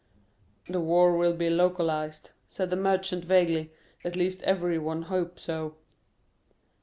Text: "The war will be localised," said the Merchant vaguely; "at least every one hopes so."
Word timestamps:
"The 0.67 0.79
war 0.79 1.15
will 1.15 1.35
be 1.35 1.47
localised," 1.47 2.31
said 2.49 2.71
the 2.71 2.75
Merchant 2.75 3.23
vaguely; 3.23 3.71
"at 4.03 4.15
least 4.15 4.41
every 4.41 4.79
one 4.79 5.03
hopes 5.03 5.43
so." 5.43 5.75